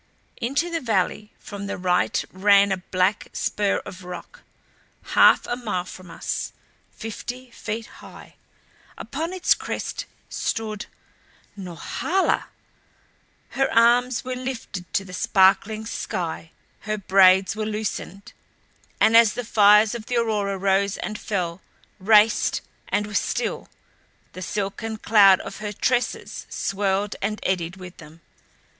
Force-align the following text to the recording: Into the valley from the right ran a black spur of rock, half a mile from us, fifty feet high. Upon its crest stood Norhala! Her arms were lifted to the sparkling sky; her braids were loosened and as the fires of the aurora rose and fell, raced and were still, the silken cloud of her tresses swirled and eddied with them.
Into 0.37 0.71
the 0.71 0.81
valley 0.81 1.31
from 1.37 1.67
the 1.67 1.77
right 1.77 2.25
ran 2.31 2.71
a 2.71 2.77
black 2.77 3.27
spur 3.33 3.83
of 3.85 4.03
rock, 4.03 4.41
half 5.13 5.45
a 5.45 5.55
mile 5.55 5.83
from 5.85 6.09
us, 6.09 6.53
fifty 6.91 7.51
feet 7.51 7.85
high. 7.85 8.33
Upon 8.97 9.31
its 9.31 9.53
crest 9.53 10.07
stood 10.27 10.87
Norhala! 11.55 12.45
Her 13.49 13.71
arms 13.71 14.23
were 14.25 14.33
lifted 14.35 14.91
to 14.95 15.05
the 15.05 15.13
sparkling 15.13 15.85
sky; 15.85 16.49
her 16.79 16.97
braids 16.97 17.55
were 17.55 17.67
loosened 17.67 18.33
and 18.99 19.15
as 19.15 19.33
the 19.33 19.45
fires 19.45 19.93
of 19.93 20.07
the 20.07 20.17
aurora 20.17 20.57
rose 20.57 20.97
and 20.97 21.19
fell, 21.19 21.61
raced 21.99 22.61
and 22.89 23.05
were 23.05 23.13
still, 23.13 23.69
the 24.33 24.41
silken 24.41 24.97
cloud 24.97 25.39
of 25.41 25.57
her 25.57 25.71
tresses 25.71 26.47
swirled 26.49 27.15
and 27.21 27.39
eddied 27.43 27.75
with 27.77 27.97
them. 27.97 28.21